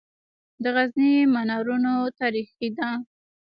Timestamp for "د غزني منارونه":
0.63-1.91